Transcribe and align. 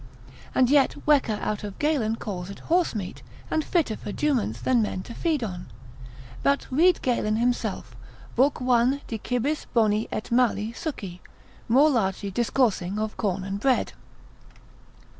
And 0.55 0.71
yet 0.71 0.95
Wecker 1.05 1.37
out 1.43 1.63
of 1.63 1.77
Galen 1.77 2.15
calls 2.15 2.49
it 2.49 2.61
horsemeat, 2.69 3.21
and 3.51 3.63
fitter 3.63 3.95
for 3.95 4.11
juments 4.11 4.59
than 4.59 4.81
men 4.81 5.03
to 5.03 5.13
feed 5.13 5.43
on. 5.43 5.67
But 6.41 6.65
read 6.71 7.03
Galen 7.03 7.35
himself, 7.35 7.95
Lib. 8.35 8.59
1. 8.59 9.01
De 9.07 9.19
cibis 9.19 9.67
boni 9.75 10.07
et 10.11 10.31
mali 10.31 10.71
succi, 10.73 11.19
more 11.67 11.91
largely 11.91 12.31
discoursing 12.31 12.97
of 12.97 13.15
corn 13.15 13.43
and 13.43 13.59
bread. 13.59 13.93